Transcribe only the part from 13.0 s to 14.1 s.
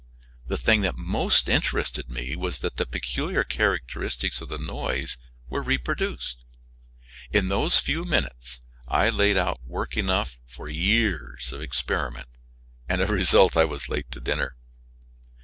a result I was late